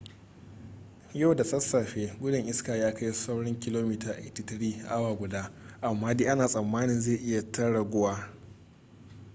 yau 1.13 1.35
da 1.35 1.43
sassafe 1.43 2.13
gudun 2.19 2.47
iska 2.47 2.75
ya 2.75 2.93
kai 2.93 3.13
saurin 3.13 3.59
kilomita 3.59 4.13
83 4.19 4.81
a 4.87 4.89
awa 4.89 5.13
guda 5.17 5.51
amma 5.81 6.13
dai 6.17 6.27
ana 6.27 6.47
tsammanin 6.47 7.01
zai 7.01 7.17
yi 7.23 7.51
ta 7.51 7.69
raguwa 7.69 8.31